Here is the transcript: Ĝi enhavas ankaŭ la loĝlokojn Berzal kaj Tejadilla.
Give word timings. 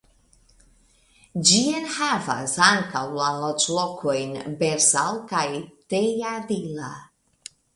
Ĝi 1.49 1.59
enhavas 1.79 2.55
ankaŭ 2.69 3.03
la 3.19 3.27
loĝlokojn 3.43 4.35
Berzal 4.63 5.23
kaj 5.33 5.47
Tejadilla. 5.95 6.91